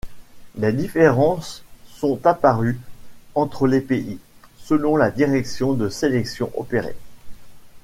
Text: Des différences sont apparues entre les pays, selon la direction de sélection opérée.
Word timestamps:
Des 0.55 0.73
différences 0.73 1.63
sont 1.85 2.25
apparues 2.25 2.79
entre 3.35 3.67
les 3.67 3.81
pays, 3.81 4.17
selon 4.57 4.95
la 4.95 5.11
direction 5.11 5.73
de 5.73 5.89
sélection 5.89 6.51
opérée. 6.55 6.95